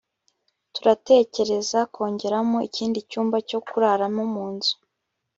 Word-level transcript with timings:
turatekereza 0.75 1.79
kongeramo 1.93 2.57
ikindi 2.67 2.99
cyumba 3.09 3.37
cyo 3.49 3.59
kuraramo 3.67 4.23
munzu 4.33 4.73